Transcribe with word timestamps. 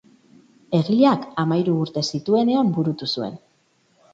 Egileak 0.77 1.27
hamahiru 1.43 1.75
urte 1.83 2.05
zituenean 2.15 2.73
burutu 2.79 3.11
zuen. 3.13 3.37